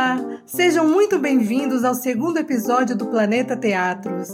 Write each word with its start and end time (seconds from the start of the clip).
Olá, 0.00 0.16
sejam 0.46 0.88
muito 0.88 1.18
bem-vindos 1.18 1.84
ao 1.84 1.94
segundo 1.94 2.38
episódio 2.38 2.96
do 2.96 3.04
Planeta 3.04 3.54
Teatros. 3.54 4.30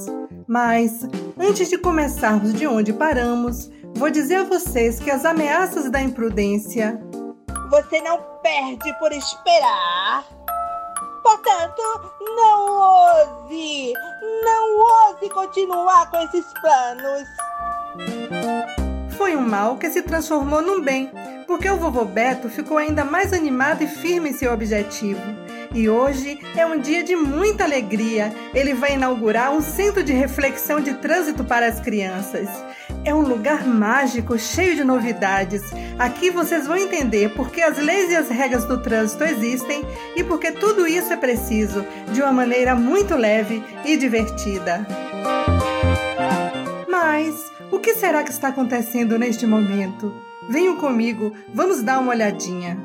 Mas, 0.46 1.04
antes 1.36 1.68
de 1.68 1.76
começarmos 1.76 2.54
de 2.54 2.68
onde 2.68 2.92
paramos, 2.92 3.68
vou 3.96 4.08
dizer 4.08 4.36
a 4.36 4.44
vocês 4.44 5.00
que 5.00 5.10
as 5.10 5.24
ameaças 5.24 5.90
da 5.90 6.00
imprudência. 6.00 7.00
Você 7.68 8.00
não 8.00 8.16
perde 8.44 8.96
por 9.00 9.10
esperar. 9.10 10.24
Portanto, 11.24 11.82
não 12.36 12.68
ouse, 12.78 13.92
não 14.44 14.78
ouse 14.78 15.28
continuar 15.30 16.08
com 16.12 16.18
esses 16.18 16.46
planos. 16.60 17.28
Foi 19.16 19.34
um 19.34 19.42
mal 19.42 19.76
que 19.78 19.90
se 19.90 20.02
transformou 20.02 20.62
num 20.62 20.80
bem, 20.80 21.10
porque 21.44 21.68
o 21.68 21.76
vovô 21.76 22.04
Beto 22.04 22.48
ficou 22.48 22.78
ainda 22.78 23.04
mais 23.04 23.32
animado 23.32 23.82
e 23.82 23.88
firme 23.88 24.30
em 24.30 24.32
seu 24.32 24.52
objetivo. 24.52 25.45
E 25.76 25.90
hoje 25.90 26.38
é 26.56 26.64
um 26.64 26.78
dia 26.78 27.04
de 27.04 27.14
muita 27.14 27.64
alegria. 27.64 28.32
Ele 28.54 28.72
vai 28.72 28.94
inaugurar 28.94 29.52
um 29.52 29.60
centro 29.60 30.02
de 30.02 30.10
reflexão 30.10 30.80
de 30.80 30.94
trânsito 30.94 31.44
para 31.44 31.66
as 31.66 31.80
crianças. 31.80 32.48
É 33.04 33.14
um 33.14 33.20
lugar 33.20 33.66
mágico, 33.66 34.38
cheio 34.38 34.74
de 34.74 34.82
novidades. 34.82 35.60
Aqui 35.98 36.30
vocês 36.30 36.66
vão 36.66 36.78
entender 36.78 37.28
por 37.34 37.50
que 37.50 37.60
as 37.60 37.76
leis 37.76 38.10
e 38.10 38.16
as 38.16 38.30
regras 38.30 38.64
do 38.64 38.80
trânsito 38.80 39.22
existem 39.24 39.84
e 40.16 40.24
porque 40.24 40.50
tudo 40.50 40.86
isso 40.86 41.12
é 41.12 41.16
preciso 41.18 41.84
de 42.10 42.22
uma 42.22 42.32
maneira 42.32 42.74
muito 42.74 43.14
leve 43.14 43.62
e 43.84 43.98
divertida. 43.98 44.86
Mas 46.88 47.52
o 47.70 47.78
que 47.78 47.92
será 47.92 48.24
que 48.24 48.30
está 48.30 48.48
acontecendo 48.48 49.18
neste 49.18 49.46
momento? 49.46 50.10
Venham 50.48 50.78
comigo, 50.78 51.34
vamos 51.52 51.82
dar 51.82 51.98
uma 51.98 52.12
olhadinha. 52.12 52.78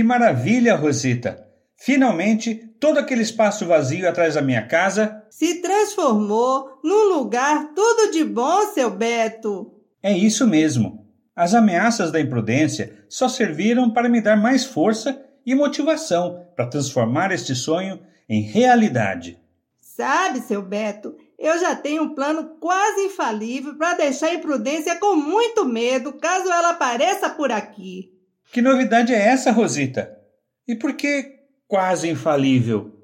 Que 0.00 0.04
maravilha, 0.04 0.76
Rosita! 0.76 1.46
Finalmente, 1.76 2.54
todo 2.80 2.96
aquele 2.96 3.20
espaço 3.20 3.66
vazio 3.66 4.08
atrás 4.08 4.32
da 4.34 4.40
minha 4.40 4.66
casa 4.66 5.22
se 5.28 5.60
transformou 5.60 6.80
num 6.82 7.18
lugar 7.18 7.74
tudo 7.74 8.10
de 8.10 8.24
bom, 8.24 8.62
seu 8.72 8.90
Beto. 8.90 9.74
É 10.02 10.10
isso 10.10 10.46
mesmo. 10.46 11.06
As 11.36 11.52
ameaças 11.52 12.10
da 12.10 12.18
imprudência 12.18 13.04
só 13.10 13.28
serviram 13.28 13.90
para 13.90 14.08
me 14.08 14.22
dar 14.22 14.36
mais 14.36 14.64
força 14.64 15.22
e 15.44 15.54
motivação 15.54 16.46
para 16.56 16.70
transformar 16.70 17.30
este 17.30 17.54
sonho 17.54 18.00
em 18.26 18.40
realidade. 18.40 19.38
Sabe, 19.82 20.40
seu 20.40 20.62
Beto, 20.62 21.14
eu 21.38 21.60
já 21.60 21.76
tenho 21.76 22.04
um 22.04 22.14
plano 22.14 22.56
quase 22.58 23.02
infalível 23.02 23.76
para 23.76 23.98
deixar 23.98 24.28
a 24.28 24.34
imprudência 24.34 24.96
com 24.96 25.14
muito 25.14 25.66
medo 25.66 26.14
caso 26.14 26.50
ela 26.50 26.70
apareça 26.70 27.28
por 27.28 27.52
aqui. 27.52 28.18
Que 28.52 28.60
novidade 28.60 29.14
é 29.14 29.28
essa, 29.28 29.52
Rosita? 29.52 30.18
E 30.66 30.74
por 30.74 30.94
que 30.94 31.38
quase 31.68 32.08
infalível? 32.08 32.96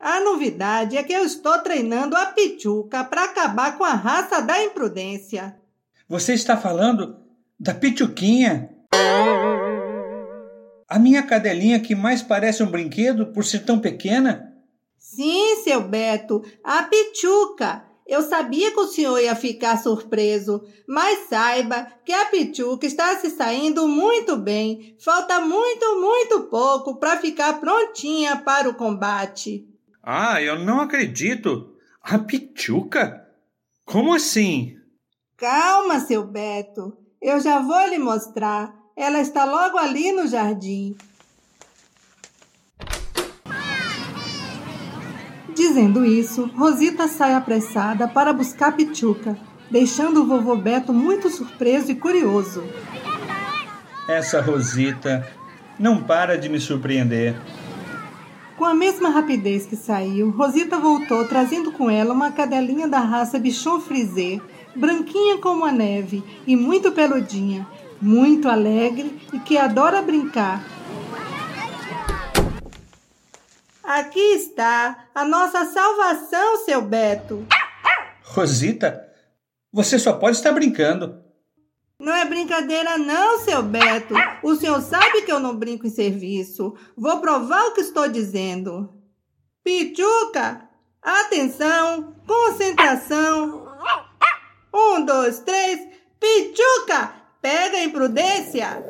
A 0.00 0.20
novidade 0.20 0.96
é 0.96 1.02
que 1.02 1.12
eu 1.12 1.24
estou 1.24 1.58
treinando 1.58 2.16
a 2.16 2.26
Pichuca 2.26 3.04
para 3.04 3.24
acabar 3.24 3.76
com 3.76 3.84
a 3.84 3.92
raça 3.92 4.40
da 4.40 4.62
imprudência. 4.62 5.56
Você 6.08 6.32
está 6.32 6.56
falando 6.56 7.18
da 7.60 7.74
Pichuquinha? 7.74 8.70
A 10.88 10.98
minha 10.98 11.22
cadelinha 11.22 11.80
que 11.80 11.94
mais 11.94 12.22
parece 12.22 12.62
um 12.62 12.70
brinquedo 12.70 13.26
por 13.26 13.44
ser 13.44 13.60
tão 13.60 13.78
pequena? 13.78 14.54
Sim, 14.98 15.62
seu 15.64 15.82
Beto, 15.82 16.42
a 16.62 16.82
Pichuca. 16.84 17.84
Eu 18.06 18.22
sabia 18.22 18.70
que 18.70 18.80
o 18.80 18.86
senhor 18.86 19.18
ia 19.18 19.34
ficar 19.34 19.78
surpreso, 19.78 20.62
mas 20.86 21.28
saiba 21.28 21.86
que 22.04 22.12
a 22.12 22.26
Pichuca 22.26 22.86
está 22.86 23.16
se 23.18 23.30
saindo 23.30 23.88
muito 23.88 24.36
bem. 24.36 24.94
Falta 25.02 25.40
muito, 25.40 26.00
muito 26.00 26.42
pouco 26.50 26.96
para 26.96 27.16
ficar 27.16 27.54
prontinha 27.60 28.36
para 28.36 28.68
o 28.68 28.74
combate. 28.74 29.66
Ah, 30.02 30.40
eu 30.42 30.58
não 30.58 30.80
acredito! 30.80 31.74
A 32.02 32.18
Pichuca? 32.18 33.26
Como 33.86 34.12
assim? 34.12 34.76
Calma, 35.38 36.00
seu 36.00 36.26
Beto. 36.26 36.96
Eu 37.20 37.40
já 37.40 37.60
vou 37.60 37.88
lhe 37.88 37.98
mostrar. 37.98 38.74
Ela 38.94 39.20
está 39.20 39.46
logo 39.46 39.78
ali 39.78 40.12
no 40.12 40.26
jardim. 40.26 40.94
Dizendo 45.54 46.04
isso, 46.04 46.50
Rosita 46.56 47.06
sai 47.06 47.34
apressada 47.34 48.08
para 48.08 48.32
buscar 48.32 48.72
Pichuca, 48.72 49.38
deixando 49.70 50.22
o 50.22 50.26
vovô 50.26 50.56
Beto 50.56 50.92
muito 50.92 51.30
surpreso 51.30 51.92
e 51.92 51.94
curioso. 51.94 52.64
Essa 54.08 54.40
Rosita 54.40 55.26
não 55.78 56.02
para 56.02 56.36
de 56.36 56.48
me 56.48 56.58
surpreender. 56.58 57.36
Com 58.56 58.64
a 58.64 58.74
mesma 58.74 59.08
rapidez 59.08 59.64
que 59.64 59.76
saiu, 59.76 60.30
Rosita 60.30 60.78
voltou 60.78 61.24
trazendo 61.26 61.72
com 61.72 61.88
ela 61.88 62.12
uma 62.12 62.32
cadelinha 62.32 62.88
da 62.88 62.98
raça 62.98 63.38
Bichon 63.38 63.80
Frisé, 63.80 64.40
branquinha 64.74 65.38
como 65.38 65.64
a 65.64 65.72
neve 65.72 66.22
e 66.46 66.56
muito 66.56 66.92
peludinha, 66.92 67.66
muito 68.00 68.48
alegre 68.48 69.18
e 69.32 69.38
que 69.38 69.56
adora 69.56 70.02
brincar. 70.02 70.73
Aqui 73.84 74.18
está 74.18 75.08
a 75.14 75.24
nossa 75.26 75.66
salvação, 75.66 76.64
seu 76.64 76.80
Beto. 76.80 77.46
Rosita, 78.22 79.06
você 79.70 79.98
só 79.98 80.14
pode 80.14 80.38
estar 80.38 80.52
brincando. 80.52 81.22
Não 82.00 82.14
é 82.14 82.24
brincadeira, 82.24 82.96
não, 82.96 83.38
seu 83.40 83.62
Beto. 83.62 84.14
O 84.42 84.54
senhor 84.56 84.80
sabe 84.80 85.22
que 85.22 85.30
eu 85.30 85.38
não 85.38 85.54
brinco 85.54 85.86
em 85.86 85.90
serviço. 85.90 86.74
Vou 86.96 87.20
provar 87.20 87.62
o 87.66 87.74
que 87.74 87.82
estou 87.82 88.08
dizendo. 88.08 88.90
Pichuca, 89.62 90.66
atenção, 91.02 92.16
concentração. 92.26 93.66
Um, 94.72 95.04
dois, 95.04 95.40
três. 95.40 95.86
Pichuca, 96.18 97.12
pega 97.42 97.76
a 97.76 97.84
imprudência. 97.84 98.82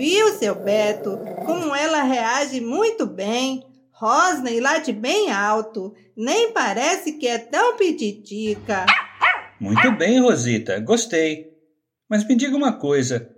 Viu, 0.00 0.28
seu 0.38 0.54
Beto, 0.54 1.18
como 1.44 1.74
ela 1.74 2.02
reage 2.02 2.58
muito 2.58 3.04
bem? 3.04 3.62
Rosna 3.92 4.50
e 4.50 4.58
late 4.58 4.94
bem 4.94 5.30
alto. 5.30 5.94
Nem 6.16 6.52
parece 6.52 7.18
que 7.18 7.28
é 7.28 7.36
tão 7.36 7.76
pititica. 7.76 8.86
Muito 9.60 9.92
bem, 9.92 10.18
Rosita. 10.18 10.80
Gostei. 10.80 11.52
Mas 12.08 12.26
me 12.26 12.34
diga 12.34 12.56
uma 12.56 12.72
coisa. 12.72 13.30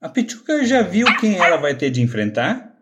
A 0.00 0.08
Pichuca 0.08 0.64
já 0.64 0.80
viu 0.80 1.06
quem 1.20 1.36
ela 1.36 1.58
vai 1.58 1.76
ter 1.76 1.90
de 1.90 2.00
enfrentar? 2.00 2.74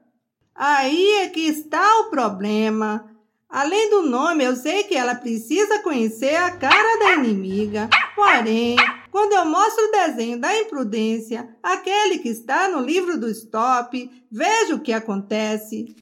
Aí 0.54 1.22
é 1.22 1.28
que 1.28 1.48
está 1.48 2.02
o 2.02 2.10
problema. 2.10 3.10
Além 3.48 3.90
do 3.90 4.02
nome, 4.02 4.44
eu 4.44 4.54
sei 4.54 4.84
que 4.84 4.94
ela 4.94 5.16
precisa 5.16 5.80
conhecer 5.80 6.36
a 6.36 6.52
cara 6.52 6.98
da 7.00 7.14
inimiga. 7.14 7.88
Porém, 8.14 8.76
quando 9.16 9.32
eu 9.32 9.46
mostro 9.46 9.82
o 9.82 9.90
desenho 9.92 10.38
da 10.38 10.54
imprudência, 10.54 11.48
aquele 11.62 12.18
que 12.18 12.28
está 12.28 12.68
no 12.68 12.82
livro 12.82 13.18
do 13.18 13.30
stop, 13.30 14.26
vejo 14.30 14.74
o 14.74 14.80
que 14.80 14.92
acontece. 14.92 15.96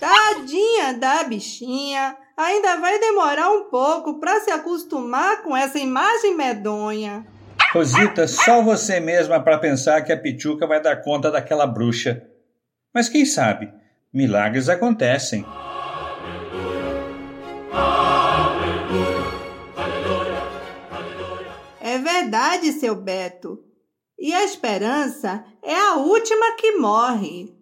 Tadinha 0.00 0.94
da 0.94 1.24
bichinha, 1.24 2.16
ainda 2.34 2.80
vai 2.80 2.98
demorar 2.98 3.50
um 3.50 3.64
pouco 3.64 4.18
para 4.18 4.40
se 4.40 4.50
acostumar 4.50 5.42
com 5.42 5.54
essa 5.54 5.78
imagem 5.78 6.34
medonha. 6.34 7.26
Rosita, 7.74 8.26
só 8.26 8.62
você 8.62 9.00
mesma 9.00 9.38
para 9.38 9.58
pensar 9.58 10.00
que 10.00 10.14
a 10.14 10.18
Pichuca 10.18 10.66
vai 10.66 10.80
dar 10.80 11.02
conta 11.02 11.30
daquela 11.30 11.66
bruxa. 11.66 12.26
Mas 12.94 13.10
quem 13.10 13.26
sabe, 13.26 13.70
milagres 14.10 14.70
acontecem. 14.70 15.44
Verdade, 22.06 22.72
seu 22.72 22.94
Beto. 22.94 23.58
E 24.18 24.32
a 24.32 24.44
esperança 24.44 25.44
é 25.62 25.74
a 25.74 25.96
última 25.96 26.56
que 26.56 26.76
morre. 26.76 27.52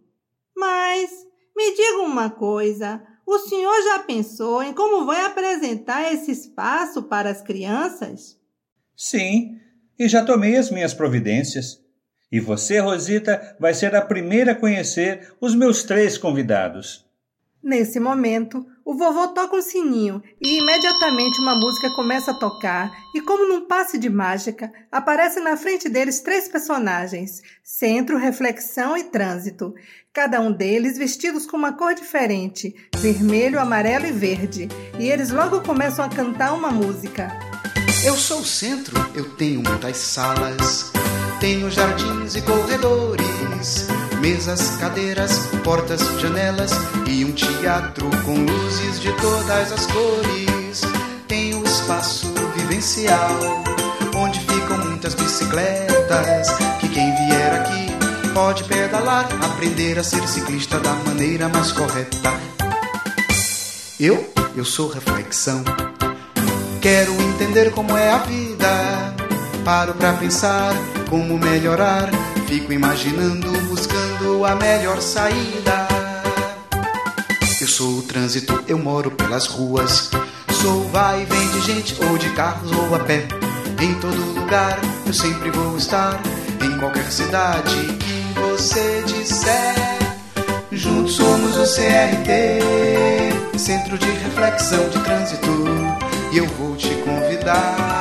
Mas 0.54 1.10
me 1.56 1.74
diga 1.74 2.02
uma 2.02 2.30
coisa: 2.30 3.02
o 3.26 3.38
senhor 3.38 3.82
já 3.82 3.98
pensou 4.00 4.62
em 4.62 4.72
como 4.72 5.06
vai 5.06 5.24
apresentar 5.24 6.12
esse 6.12 6.30
espaço 6.30 7.04
para 7.04 7.30
as 7.30 7.40
crianças? 7.40 8.38
Sim, 8.94 9.58
e 9.98 10.06
já 10.06 10.24
tomei 10.24 10.56
as 10.56 10.70
minhas 10.70 10.92
providências. 10.94 11.82
E 12.30 12.38
você, 12.38 12.78
Rosita, 12.78 13.56
vai 13.58 13.72
ser 13.74 13.94
a 13.94 14.02
primeira 14.02 14.52
a 14.52 14.56
conhecer 14.56 15.32
os 15.40 15.54
meus 15.54 15.84
três 15.84 16.18
convidados. 16.18 17.04
Nesse 17.64 17.98
momento, 17.98 18.66
o 18.84 18.94
vovô 18.94 19.28
toca 19.28 19.56
um 19.56 19.62
sininho 19.62 20.22
e 20.38 20.58
imediatamente 20.58 21.40
uma 21.40 21.54
música 21.54 21.88
começa 21.94 22.32
a 22.32 22.34
tocar, 22.34 22.92
e 23.14 23.22
como 23.22 23.48
num 23.48 23.66
passe 23.66 23.96
de 23.96 24.10
mágica, 24.10 24.70
aparecem 24.92 25.42
na 25.42 25.56
frente 25.56 25.88
deles 25.88 26.20
três 26.20 26.46
personagens: 26.46 27.40
centro, 27.62 28.18
reflexão 28.18 28.98
e 28.98 29.04
trânsito. 29.04 29.74
Cada 30.12 30.42
um 30.42 30.52
deles 30.52 30.98
vestidos 30.98 31.46
com 31.46 31.56
uma 31.56 31.72
cor 31.72 31.94
diferente: 31.94 32.74
vermelho, 32.98 33.58
amarelo 33.58 34.04
e 34.04 34.12
verde. 34.12 34.68
E 34.98 35.08
eles 35.08 35.30
logo 35.30 35.62
começam 35.62 36.04
a 36.04 36.10
cantar 36.10 36.52
uma 36.52 36.70
música. 36.70 37.32
Eu 38.04 38.14
sou 38.14 38.40
o 38.40 38.44
centro, 38.44 38.94
eu 39.14 39.34
tenho 39.36 39.62
muitas 39.62 39.96
salas, 39.96 40.92
tenho 41.40 41.70
jardins 41.70 42.34
e 42.34 42.42
corredores 42.42 44.03
Mesas, 44.24 44.78
cadeiras, 44.78 45.38
portas, 45.62 46.00
janelas 46.18 46.70
e 47.06 47.26
um 47.26 47.32
teatro 47.32 48.08
com 48.24 48.34
luzes 48.34 48.98
de 48.98 49.12
todas 49.20 49.70
as 49.70 49.84
cores. 49.84 50.80
Tem 51.28 51.54
o 51.54 51.62
espaço 51.62 52.32
vivencial, 52.56 53.36
onde 54.16 54.40
ficam 54.40 54.78
muitas 54.78 55.14
bicicletas. 55.14 56.48
Que 56.80 56.88
quem 56.88 57.14
vier 57.14 57.52
aqui 57.60 58.32
pode 58.32 58.64
pedalar, 58.64 59.28
aprender 59.44 59.98
a 59.98 60.02
ser 60.02 60.26
ciclista 60.26 60.80
da 60.80 60.94
maneira 60.94 61.46
mais 61.50 61.70
correta. 61.70 62.32
Eu, 64.00 64.32
eu 64.56 64.64
sou 64.64 64.88
reflexão. 64.88 65.62
Quero 66.80 67.12
entender 67.12 67.72
como 67.72 67.94
é 67.94 68.10
a 68.10 68.18
vida. 68.20 69.13
Paro 69.64 69.94
pra 69.94 70.12
pensar 70.12 70.74
como 71.08 71.38
melhorar. 71.38 72.10
Fico 72.46 72.70
imaginando, 72.70 73.50
buscando 73.68 74.44
a 74.44 74.54
melhor 74.56 75.00
saída. 75.00 75.88
Eu 77.58 77.66
sou 77.66 77.98
o 77.98 78.02
trânsito, 78.02 78.62
eu 78.68 78.78
moro 78.78 79.10
pelas 79.10 79.46
ruas. 79.46 80.10
Sou 80.60 80.86
vai 80.90 81.22
e 81.22 81.24
vem 81.24 81.48
de 81.48 81.60
gente, 81.62 81.96
ou 82.04 82.18
de 82.18 82.28
carros 82.30 82.70
ou 82.72 82.94
a 82.94 82.98
pé. 82.98 83.26
Em 83.80 83.94
todo 83.94 84.38
lugar 84.38 84.78
eu 85.06 85.14
sempre 85.14 85.50
vou 85.50 85.78
estar. 85.78 86.20
Em 86.62 86.78
qualquer 86.78 87.10
cidade 87.10 87.74
que 87.98 88.38
você 88.38 89.02
disser. 89.06 89.74
Juntos 90.70 91.14
somos 91.14 91.56
o 91.56 91.62
CRT, 91.62 93.58
Centro 93.58 93.96
de 93.96 94.10
Reflexão 94.10 94.90
de 94.90 94.98
Trânsito. 95.00 95.48
E 96.32 96.38
eu 96.38 96.46
vou 96.48 96.76
te 96.76 96.90
convidar 96.96 97.93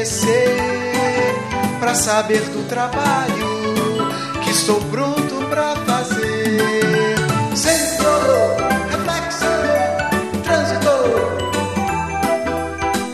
conhecer, 0.00 0.56
para 1.78 1.94
saber 1.94 2.40
do 2.50 2.66
trabalho 2.66 3.60
estou 4.50 4.80
pronto 4.86 5.34
pra 5.48 5.76
fazer. 5.76 7.16
Centro, 7.54 8.08
reflexão, 8.90 9.48
trânsito. 10.42 10.90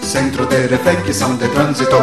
Centro 0.06 0.46
de 0.46 0.66
reflexão 0.66 1.36
de 1.36 1.48
trânsito. 1.48 1.96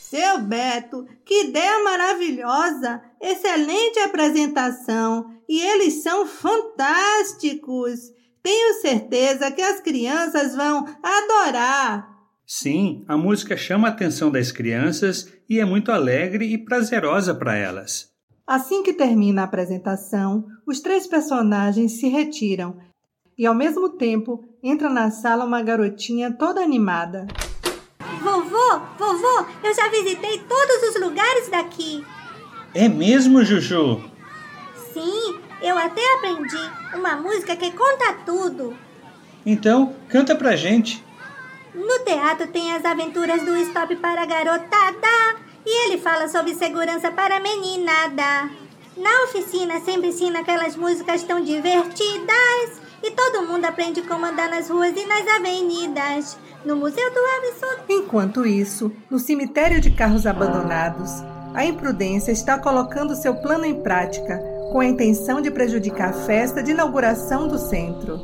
Seu 0.00 0.38
Beto, 0.38 1.06
que 1.24 1.48
ideia 1.48 1.82
maravilhosa! 1.82 3.02
Excelente 3.20 3.98
apresentação! 3.98 5.26
E 5.48 5.60
eles 5.60 6.02
são 6.02 6.26
fantásticos! 6.26 8.12
Tenho 8.42 8.80
certeza 8.80 9.50
que 9.50 9.60
as 9.60 9.80
crianças 9.80 10.54
vão 10.54 10.86
adorar! 11.02 12.15
Sim, 12.46 13.04
a 13.08 13.16
música 13.16 13.56
chama 13.56 13.88
a 13.88 13.90
atenção 13.90 14.30
das 14.30 14.52
crianças 14.52 15.32
e 15.50 15.58
é 15.58 15.64
muito 15.64 15.90
alegre 15.90 16.44
e 16.46 16.56
prazerosa 16.56 17.34
para 17.34 17.56
elas. 17.56 18.08
Assim 18.46 18.84
que 18.84 18.92
termina 18.92 19.42
a 19.42 19.44
apresentação, 19.46 20.46
os 20.64 20.78
três 20.78 21.08
personagens 21.08 21.98
se 21.98 22.06
retiram 22.06 22.78
e, 23.36 23.44
ao 23.44 23.54
mesmo 23.54 23.88
tempo, 23.88 24.44
entra 24.62 24.88
na 24.88 25.10
sala 25.10 25.44
uma 25.44 25.60
garotinha 25.60 26.32
toda 26.32 26.62
animada. 26.62 27.26
Vovô, 28.22 28.80
vovô, 28.96 29.46
eu 29.64 29.74
já 29.74 29.88
visitei 29.88 30.38
todos 30.38 30.90
os 30.90 31.00
lugares 31.00 31.48
daqui. 31.48 32.06
É 32.72 32.88
mesmo, 32.88 33.44
Juju? 33.44 34.04
Sim, 34.92 35.40
eu 35.60 35.76
até 35.76 36.00
aprendi 36.14 36.70
uma 36.94 37.16
música 37.16 37.56
que 37.56 37.72
conta 37.72 38.18
tudo. 38.24 38.76
Então, 39.44 39.96
canta 40.08 40.36
pra 40.36 40.54
gente. 40.54 41.05
No 41.96 42.04
teatro 42.04 42.46
tem 42.48 42.74
as 42.74 42.84
aventuras 42.84 43.42
do 43.42 43.56
Stop 43.56 43.96
para 43.96 44.20
a 44.22 44.26
garotada 44.26 45.36
e 45.64 45.86
ele 45.86 45.98
fala 45.98 46.28
sobre 46.28 46.54
segurança 46.54 47.10
para 47.10 47.38
a 47.38 47.40
meninada. 47.40 48.50
Na 48.94 49.24
oficina 49.24 49.80
sempre 49.80 50.08
ensina 50.08 50.40
aquelas 50.40 50.76
músicas 50.76 51.22
tão 51.22 51.42
divertidas 51.42 52.82
e 53.02 53.10
todo 53.12 53.46
mundo 53.46 53.64
aprende 53.64 54.02
como 54.02 54.26
andar 54.26 54.50
nas 54.50 54.68
ruas 54.68 54.94
e 54.94 55.06
nas 55.06 55.26
avenidas. 55.36 56.38
No 56.66 56.76
Museu 56.76 57.10
do 57.10 57.18
Absurdo. 57.18 57.84
Enquanto 57.88 58.46
isso, 58.46 58.92
no 59.08 59.18
cemitério 59.18 59.80
de 59.80 59.90
carros 59.90 60.26
abandonados, 60.26 61.10
a 61.54 61.64
imprudência 61.64 62.30
está 62.30 62.58
colocando 62.58 63.16
seu 63.16 63.36
plano 63.36 63.64
em 63.64 63.82
prática 63.82 64.38
com 64.70 64.80
a 64.80 64.86
intenção 64.86 65.40
de 65.40 65.50
prejudicar 65.50 66.10
a 66.10 66.26
festa 66.26 66.62
de 66.62 66.72
inauguração 66.72 67.48
do 67.48 67.58
centro. 67.58 68.20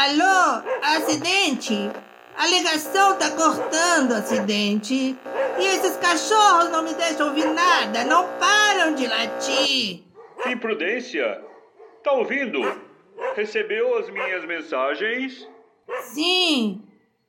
Alô? 0.00 0.62
Acidente? 0.80 1.90
A 2.36 2.46
ligação 2.46 3.16
tá 3.18 3.32
cortando 3.32 4.12
acidente. 4.12 5.18
E 5.58 5.66
esses 5.66 5.96
cachorros 5.96 6.70
não 6.70 6.84
me 6.84 6.94
deixam 6.94 7.26
ouvir 7.26 7.46
nada, 7.46 8.04
não 8.04 8.28
param 8.38 8.94
de 8.94 9.08
latir. 9.08 10.04
Imprudência? 10.46 11.42
Tá 12.04 12.12
ouvindo? 12.12 12.60
Recebeu 13.34 13.98
as 13.98 14.08
minhas 14.08 14.44
mensagens? 14.44 15.48
Sim, 16.12 16.80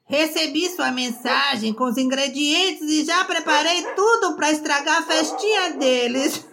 Recebi 0.06 0.68
sua 0.70 0.92
mensagem 0.92 1.72
com 1.72 1.84
os 1.84 1.96
ingredientes 1.96 2.82
e 2.82 3.06
já 3.06 3.24
preparei 3.26 3.84
tudo 3.96 4.36
para 4.36 4.52
estragar 4.52 4.98
a 4.98 5.04
festinha 5.04 5.74
deles. 5.74 6.48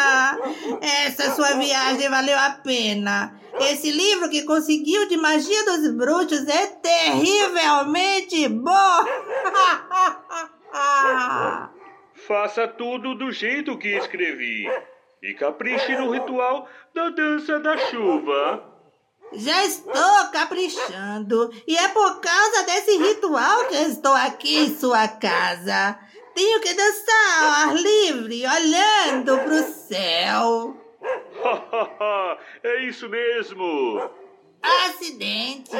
Essa 1.06 1.34
sua 1.34 1.54
viagem 1.54 2.10
valeu 2.10 2.38
a 2.38 2.50
pena. 2.62 3.40
Esse 3.60 3.90
livro 3.90 4.28
que 4.28 4.42
conseguiu 4.42 5.08
de 5.08 5.16
magia 5.16 5.64
dos 5.64 5.94
bruxos 5.94 6.46
é 6.48 6.66
terrivelmente 6.66 8.48
bom. 8.48 9.04
Faça 12.26 12.66
tudo 12.66 13.14
do 13.14 13.30
jeito 13.30 13.78
que 13.78 13.96
escrevi. 13.96 14.64
E 15.22 15.34
capriche 15.34 15.96
no 15.96 16.10
ritual 16.10 16.66
da 16.94 17.10
dança 17.10 17.60
da 17.60 17.76
chuva. 17.76 18.74
Já 19.32 19.64
estou 19.64 20.30
caprichando 20.32 21.52
e 21.66 21.76
é 21.76 21.88
por 21.88 22.20
causa 22.20 22.62
desse 22.64 22.96
ritual 22.96 23.66
que 23.66 23.74
estou 23.74 24.14
aqui 24.14 24.58
em 24.58 24.76
sua 24.76 25.08
casa. 25.08 25.98
Tenho 26.34 26.60
que 26.60 26.74
dançar 26.74 27.42
ao 27.42 27.48
ar 27.68 27.74
livre, 27.74 28.44
olhando 28.46 29.38
para 29.38 29.54
o 29.54 29.62
céu. 29.62 30.23
Isso 32.94 33.08
mesmo. 33.08 34.10
Acidente. 34.62 35.72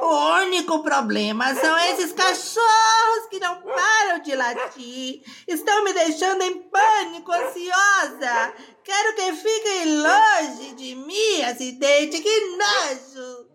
O 0.00 0.40
único 0.40 0.82
problema 0.82 1.54
são 1.54 1.78
esses 1.78 2.12
cachorros 2.12 3.28
que 3.30 3.38
não 3.38 3.62
param 3.62 4.20
de 4.20 4.34
latir. 4.34 5.22
Estão 5.46 5.84
me 5.84 5.92
deixando 5.92 6.42
em 6.42 6.62
pânico, 6.62 7.30
ansiosa. 7.30 8.54
Quero 8.82 9.14
que 9.14 9.32
fiquem 9.34 10.02
longe 10.02 10.74
de 10.74 10.94
mim, 10.96 11.42
acidente. 11.42 12.20
Que 12.20 12.56
nojo. 12.56 13.48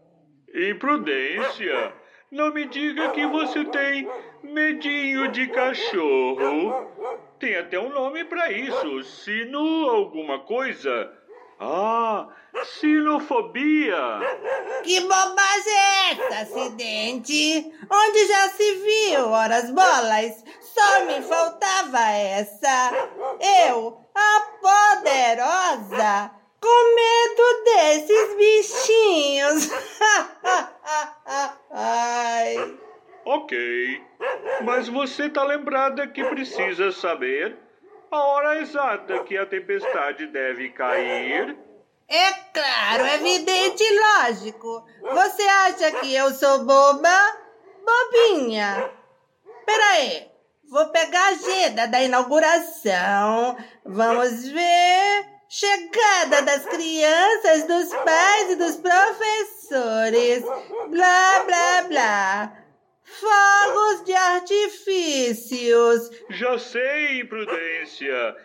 Imprudência. 0.70 1.94
Não 2.32 2.54
me 2.54 2.66
diga 2.68 3.10
que 3.10 3.26
você 3.26 3.66
tem 3.66 4.08
medinho 4.44 5.32
de 5.32 5.48
cachorro. 5.48 6.92
Tem 7.40 7.56
até 7.58 7.80
um 7.80 7.90
nome 7.90 8.24
para 8.26 8.52
isso. 8.52 9.04
Sino 9.04 9.90
alguma 9.90 10.40
coisa. 10.40 11.12
Ah, 11.60 12.28
sinofobia! 12.64 14.20
Que 14.84 15.02
bobagem 15.02 15.74
é 15.74 16.12
essa, 16.12 16.40
acidente? 16.42 17.74
Onde 17.90 18.28
já 18.28 18.50
se 18.50 18.76
viu, 18.76 19.30
horas 19.30 19.72
bolas? 19.72 20.44
Só 20.62 21.06
me 21.06 21.22
faltava 21.24 22.00
essa. 22.12 22.92
Eu, 23.70 24.06
a 24.14 24.42
poderosa, 24.62 26.32
com 26.62 26.96
medo 26.96 27.64
desses 27.66 28.36
bichinhos. 28.38 29.70
Ai. 31.72 32.78
Ok, 33.26 34.02
mas 34.64 34.88
você 34.88 35.30
tá 35.30 35.44
lembrada 35.44 36.08
que 36.08 36.24
precisa 36.24 36.92
saber 36.92 37.58
a 38.12 38.20
hora 38.20 38.62
exata 38.62 39.24
que 39.24 39.38
a 39.38 39.46
tempestade 39.46 40.28
deve 40.28 40.70
cair? 40.70 41.58
É 42.08 42.34
claro, 42.54 43.06
evidente 43.06 43.84
e 43.84 44.00
lógico. 44.00 44.86
Você 45.02 45.44
acha 45.44 45.92
que 46.00 46.14
eu 46.14 46.32
sou 46.32 46.66
boba? 46.66 47.38
Bobinha. 47.86 48.90
Peraí, 49.66 50.28
Vou 50.70 50.86
pegar 50.88 51.24
a 51.24 51.30
agenda 51.30 51.88
da 51.88 52.04
inauguração. 52.04 53.56
Vamos 53.86 54.50
ver. 54.50 55.26
Chegada 55.50 56.42
das 56.42 56.66
crianças, 56.66 57.64
dos 57.64 57.94
pais 57.94 58.52
e 58.52 58.56
dos 58.58 58.76
professores. 58.76 60.44
Blá, 60.90 61.44
blá, 61.46 61.82
blá. 61.88 62.52
Fogos 63.08 64.04
de 64.04 64.14
artifícios. 64.14 66.12
Já 66.30 66.60
sei, 66.60 67.22
imprudência. 67.22 68.36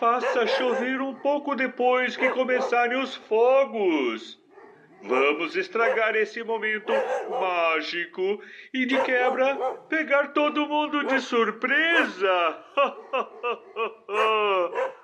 Faça 0.00 0.46
chover 0.46 1.00
um 1.00 1.14
pouco 1.14 1.54
depois 1.54 2.16
que 2.16 2.28
começarem 2.30 2.98
os 2.98 3.14
fogos. 3.14 4.40
Vamos 5.02 5.54
estragar 5.54 6.16
esse 6.16 6.42
momento 6.42 6.92
mágico 7.30 8.42
e 8.72 8.86
de 8.86 9.00
quebra 9.02 9.54
pegar 9.88 10.28
todo 10.28 10.66
mundo 10.66 11.06
de 11.06 11.20
surpresa. 11.20 12.64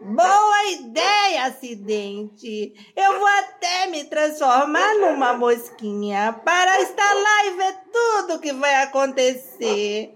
Boa 0.00 0.64
ideia, 0.70 1.46
acidente. 1.46 2.72
Eu 2.94 3.18
vou 3.18 3.26
até 3.26 3.88
me 3.88 4.04
transformar 4.04 4.94
numa 4.94 5.32
mosquinha 5.32 6.40
para 6.44 6.80
estar 6.82 7.14
lá 7.14 7.46
e 7.46 7.50
ver 7.56 7.74
tudo 7.92 8.38
que 8.38 8.52
vai 8.52 8.76
acontecer. 8.76 10.14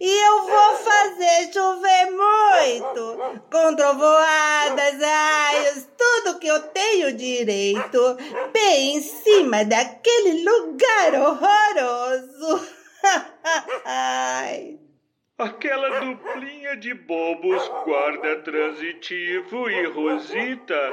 E 0.00 0.26
eu 0.26 0.42
vou 0.46 0.76
fazer 0.76 1.52
chover 1.52 2.10
muito, 2.12 3.42
com 3.52 3.76
trovoadas, 3.76 4.98
raios, 4.98 5.86
tudo 5.98 6.38
que 6.38 6.46
eu 6.46 6.62
tenho 6.68 7.14
direito, 7.14 8.16
bem 8.54 8.96
em 8.96 9.02
cima 9.02 9.66
daquele 9.66 10.44
lugar 10.44 11.14
horroroso. 11.14 12.68
Aquela 15.36 15.98
duplinha 15.98 16.76
de 16.76 16.94
bobos, 16.94 17.68
guarda 17.84 18.36
transitivo 18.42 19.68
e 19.68 19.84
Rosita, 19.86 20.92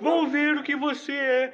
vão 0.00 0.28
ver 0.28 0.56
o 0.56 0.64
que 0.64 0.74
você 0.74 1.12
é. 1.12 1.52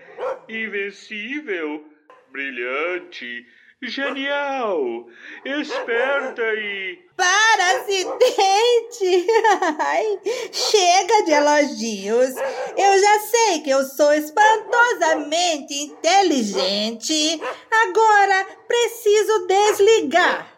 Invencível, 0.49 1.85
brilhante, 2.31 3.47
genial, 3.83 5.07
esperta 5.45 6.43
e. 6.55 7.05
Para, 7.15 7.81
acidente! 7.81 9.27
Ai, 9.79 10.19
chega 10.51 11.25
de 11.27 11.33
elogios. 11.33 12.35
Eu 12.79 12.99
já 12.99 13.21
sei 13.21 13.61
que 13.61 13.69
eu 13.69 13.83
sou 13.83 14.11
espantosamente 14.15 15.75
inteligente. 15.75 17.43
Agora 17.71 18.47
preciso 18.67 19.47
desligar. 19.47 20.51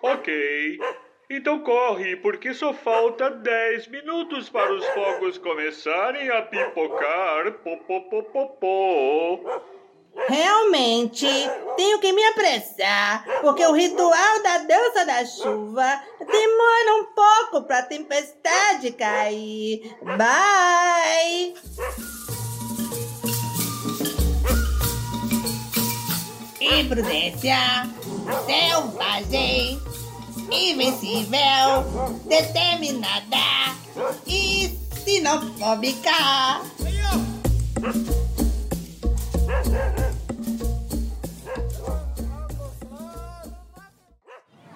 Ok. 0.00 0.78
Então 1.30 1.58
corre, 1.60 2.16
porque 2.16 2.54
só 2.54 2.72
falta 2.72 3.28
10 3.30 3.88
minutos 3.88 4.48
para 4.48 4.72
os 4.72 4.82
fogos 4.86 5.36
começarem 5.36 6.30
a 6.30 6.40
pipocar. 6.40 7.52
Popopopopô. 7.62 9.38
Realmente, 10.26 11.26
tenho 11.76 11.98
que 12.00 12.14
me 12.14 12.24
apressar, 12.24 13.24
porque 13.42 13.64
o 13.66 13.72
ritual 13.72 14.42
da 14.42 14.58
dança 14.58 15.04
da 15.04 15.24
chuva 15.26 16.02
demora 16.18 16.94
um 16.94 17.04
pouco 17.14 17.66
para 17.66 17.80
a 17.80 17.86
tempestade 17.86 18.92
cair. 18.92 19.96
Bye! 20.02 21.54
Imprudência, 26.58 27.86
selvagem, 28.46 29.78
invencível, 30.50 32.18
determinada 32.26 33.36
e 34.26 34.70
sinofóbica. 35.04 36.10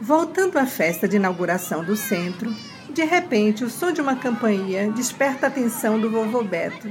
Voltando 0.01 0.59
à 0.59 0.67
festa 0.67 1.09
de 1.09 1.17
inauguração 1.17 1.85
do 1.85 1.97
centro, 1.97 2.55
de 2.91 3.05
repente 3.05 3.65
o 3.65 3.71
som 3.71 3.93
de 3.93 4.01
uma 4.01 4.17
campainha 4.17 4.91
desperta 4.91 5.47
a 5.47 5.49
atenção 5.49 5.99
do 5.99 6.11
vovô 6.11 6.43
Beto. 6.43 6.91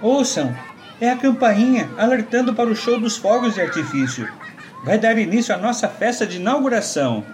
Ouçam, 0.00 0.54
é 1.00 1.10
a 1.10 1.16
campainha 1.16 1.90
alertando 1.96 2.54
para 2.54 2.68
o 2.68 2.76
show 2.76 3.00
dos 3.00 3.16
fogos 3.16 3.54
de 3.54 3.60
artifício. 3.60 4.28
Vai 4.84 4.98
dar 4.98 5.18
início 5.18 5.54
à 5.54 5.58
nossa 5.58 5.88
festa 5.88 6.26
de 6.26 6.36
inauguração. 6.36 7.24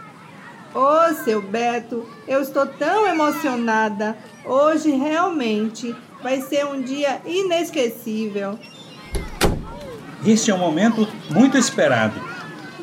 Ô, 0.75 0.81
oh, 0.81 1.15
seu 1.25 1.41
Beto, 1.41 2.09
eu 2.27 2.43
estou 2.43 2.67
tão 2.67 3.07
emocionada. 3.07 4.17
Hoje 4.45 4.91
realmente 4.91 5.95
vai 6.23 6.41
ser 6.41 6.67
um 6.67 6.83
dia 6.83 7.21
inesquecível. 7.25 8.59
Esse 10.27 10.51
é 10.51 10.55
um 10.55 10.59
momento 10.59 11.07
muito 11.31 11.57
esperado. 11.57 12.21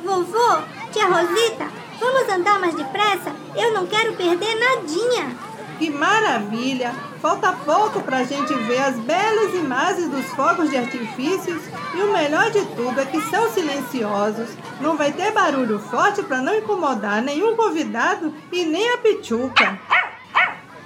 Vovô, 0.05 0.61
tia 0.91 1.07
Rosita, 1.07 1.67
vamos 1.99 2.29
andar 2.29 2.59
mais 2.59 2.75
depressa? 2.75 3.35
Eu 3.55 3.73
não 3.73 3.87
quero 3.87 4.13
perder 4.13 4.55
nadinha. 4.55 5.50
Que 5.81 5.89
maravilha! 5.89 6.93
Falta 7.19 7.53
pouco 7.53 8.01
para 8.01 8.17
a 8.17 8.23
gente 8.23 8.53
ver 8.53 8.77
as 8.77 8.99
belas 8.99 9.55
imagens 9.55 10.09
dos 10.09 10.27
fogos 10.27 10.69
de 10.69 10.77
artifícios 10.77 11.59
e 11.95 12.01
o 12.03 12.13
melhor 12.13 12.51
de 12.51 12.63
tudo 12.75 13.01
é 13.01 13.05
que 13.07 13.19
são 13.31 13.49
silenciosos. 13.49 14.47
Não 14.79 14.95
vai 14.95 15.11
ter 15.11 15.31
barulho 15.31 15.79
forte 15.79 16.21
para 16.21 16.39
não 16.39 16.55
incomodar 16.55 17.23
nenhum 17.23 17.55
convidado 17.55 18.31
e 18.51 18.63
nem 18.63 18.91
a 18.93 18.99
pichuca. 18.99 19.79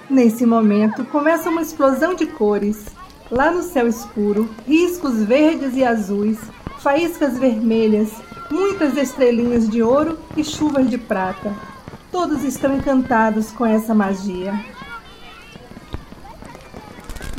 Nesse 0.08 0.46
momento, 0.46 1.04
começa 1.04 1.50
uma 1.50 1.60
explosão 1.60 2.14
de 2.14 2.24
cores. 2.24 2.86
Lá 3.30 3.50
no 3.50 3.62
céu 3.62 3.86
escuro, 3.86 4.48
riscos 4.66 5.22
verdes 5.22 5.76
e 5.76 5.84
azuis, 5.84 6.38
faíscas 6.78 7.36
vermelhas, 7.36 8.12
muitas 8.50 8.96
estrelinhas 8.96 9.68
de 9.68 9.82
ouro 9.82 10.18
e 10.34 10.42
chuvas 10.42 10.88
de 10.88 10.96
prata. 10.96 11.54
Todos 12.10 12.42
estão 12.44 12.74
encantados 12.74 13.52
com 13.52 13.66
essa 13.66 13.94
magia. 13.94 14.54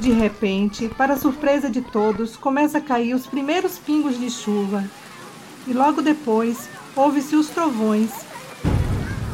De 0.08 0.14
repente, 0.14 0.88
para 0.98 1.18
surpresa 1.18 1.70
de 1.70 1.82
todos, 1.82 2.38
começa 2.38 2.78
a 2.78 2.82
cair 2.82 3.14
os 3.14 3.28
primeiros 3.28 3.78
pingos 3.78 4.18
de 4.18 4.32
chuva. 4.32 4.86
E 5.68 5.74
logo 5.74 6.02
depois, 6.02 6.70
ouve-se 6.96 7.36
os 7.36 7.50
trovões. 7.50 8.10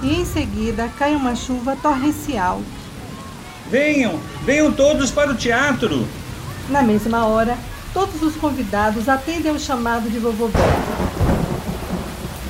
E 0.01 0.15
em 0.15 0.25
seguida 0.25 0.89
cai 0.97 1.13
uma 1.13 1.35
chuva 1.35 1.77
torrencial. 1.79 2.59
Venham, 3.69 4.19
venham 4.45 4.71
todos 4.71 5.11
para 5.11 5.29
o 5.29 5.35
teatro! 5.35 6.07
Na 6.67 6.81
mesma 6.81 7.27
hora, 7.27 7.55
todos 7.93 8.23
os 8.23 8.35
convidados 8.35 9.07
atendem 9.07 9.51
ao 9.51 9.59
chamado 9.59 10.09
de 10.09 10.17
vovô 10.17 10.47
Beto. 10.47 10.65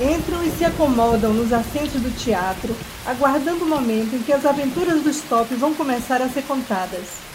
Entram 0.02 0.42
e 0.46 0.52
se 0.52 0.64
acomodam 0.64 1.34
nos 1.34 1.52
assentos 1.52 2.00
do 2.00 2.18
teatro, 2.18 2.74
aguardando 3.06 3.66
o 3.66 3.68
momento 3.68 4.16
em 4.16 4.24
que 4.24 4.32
as 4.32 4.46
aventuras 4.46 5.04
do 5.04 5.10
Stop 5.10 5.54
vão 5.56 5.74
começar 5.74 6.22
a 6.22 6.30
ser 6.30 6.44
contadas. 6.44 7.33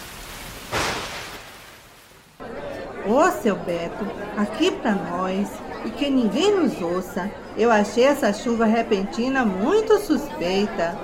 Ô, 3.09 3.31
seu 3.31 3.55
Beto, 3.55 4.05
aqui 4.37 4.69
para 4.69 4.91
nós, 4.93 5.49
e 5.83 5.89
que 5.89 6.11
ninguém 6.11 6.55
nos 6.55 6.79
ouça, 6.79 7.27
eu 7.57 7.71
achei 7.71 8.03
essa 8.03 8.31
chuva 8.31 8.65
repentina 8.65 9.43
muito 9.43 9.97
suspeita. 9.97 10.95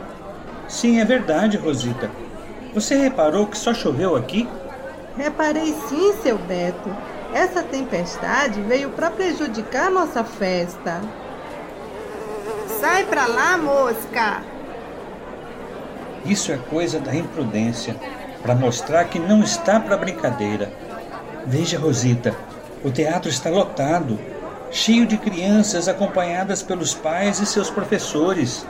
Sim, 0.68 1.00
é 1.00 1.06
verdade, 1.06 1.58
Rosita. 1.58 2.12
Você 2.76 2.94
reparou 2.96 3.48
que 3.48 3.58
só 3.58 3.74
choveu 3.74 4.16
aqui? 4.16 4.48
Reparei 5.18 5.74
sim, 5.90 6.14
seu 6.22 6.38
Beto. 6.38 6.96
Essa 7.34 7.64
tempestade 7.64 8.62
veio 8.62 8.92
para 8.92 9.10
prejudicar 9.10 9.90
nossa 9.90 10.24
festa. 10.24 11.02
Sai 12.80 13.06
pra 13.06 13.26
lá, 13.26 13.58
mosca! 13.58 14.44
Isso 16.24 16.52
é 16.52 16.58
coisa 16.70 17.00
da 17.00 17.16
imprudência, 17.16 17.96
para 18.44 18.54
mostrar 18.54 19.06
que 19.06 19.18
não 19.18 19.42
está 19.42 19.80
para 19.80 19.98
brincadeira. 19.98 20.85
Veja, 21.48 21.78
Rosita, 21.78 22.36
o 22.84 22.90
teatro 22.90 23.30
está 23.30 23.52
lotado, 23.52 24.20
cheio 24.72 25.06
de 25.06 25.16
crianças 25.16 25.88
acompanhadas 25.88 26.64
pelos 26.64 26.96
pais 26.96 27.40
e 27.40 27.46
seus 27.46 27.70
professores. 27.70 28.66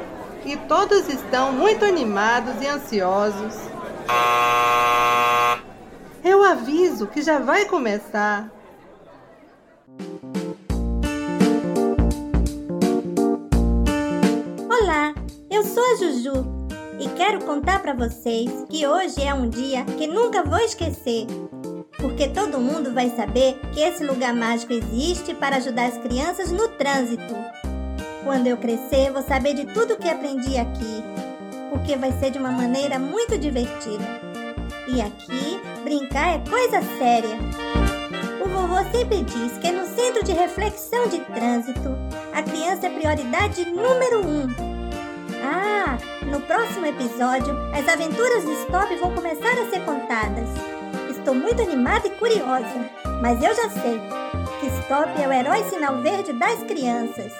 E 0.45 0.57
todos 0.57 1.07
estão 1.07 1.53
muito 1.53 1.85
animados 1.85 2.61
e 2.61 2.67
ansiosos. 2.67 3.55
Eu 6.21 6.43
aviso 6.43 7.07
que 7.07 7.21
já 7.21 7.39
vai 7.39 7.63
começar. 7.63 8.51
Olá, 14.69 15.15
eu 15.49 15.63
sou 15.63 15.83
a 15.93 15.95
Juju 15.95 16.45
e 16.99 17.07
quero 17.09 17.39
contar 17.45 17.81
para 17.81 17.93
vocês 17.93 18.51
que 18.69 18.85
hoje 18.85 19.21
é 19.21 19.33
um 19.33 19.49
dia 19.49 19.85
que 19.97 20.07
nunca 20.07 20.43
vou 20.43 20.59
esquecer. 20.59 21.25
Porque 22.05 22.27
todo 22.27 22.59
mundo 22.59 22.93
vai 22.93 23.09
saber 23.09 23.59
que 23.73 23.81
esse 23.81 24.05
lugar 24.05 24.31
mágico 24.31 24.71
existe 24.71 25.33
para 25.33 25.55
ajudar 25.55 25.87
as 25.87 25.97
crianças 25.97 26.51
no 26.51 26.67
trânsito. 26.67 27.35
Quando 28.23 28.45
eu 28.45 28.57
crescer, 28.57 29.11
vou 29.11 29.23
saber 29.23 29.55
de 29.55 29.65
tudo 29.65 29.97
que 29.97 30.07
aprendi 30.07 30.55
aqui, 30.55 31.03
porque 31.71 31.95
vai 31.95 32.11
ser 32.19 32.29
de 32.29 32.37
uma 32.37 32.51
maneira 32.51 32.99
muito 32.99 33.39
divertida. 33.39 34.05
E 34.87 35.01
aqui, 35.01 35.59
brincar 35.83 36.35
é 36.35 36.43
coisa 36.47 36.79
séria. 36.99 37.39
O 38.39 38.49
vovô 38.49 38.87
sempre 38.91 39.23
diz 39.23 39.57
que 39.57 39.71
no 39.71 39.87
centro 39.87 40.23
de 40.23 40.31
reflexão 40.31 41.07
de 41.07 41.21
trânsito, 41.21 41.89
a 42.31 42.43
criança 42.43 42.85
é 42.85 42.89
prioridade 42.91 43.65
número 43.65 44.23
um. 44.23 44.45
Ah, 45.43 45.97
no 46.21 46.39
próximo 46.41 46.85
episódio, 46.85 47.57
as 47.73 47.87
aventuras 47.89 48.43
do 48.43 48.51
Stop 48.51 48.95
vão 48.97 49.15
começar 49.15 49.53
a 49.53 49.71
ser 49.71 49.83
contadas. 49.83 50.74
Estou 51.25 51.41
muito 51.41 51.59
animada 51.59 52.07
e 52.07 52.11
curiosa, 52.11 52.87
mas 53.19 53.41
eu 53.41 53.55
já 53.55 53.67
sei 53.67 53.99
que 54.59 54.67
Stop 54.81 55.19
é 55.19 55.27
o 55.27 55.33
herói 55.33 55.63
sinal 55.63 55.97
verde 55.97 56.31
das 56.33 56.61
crianças. 56.65 57.33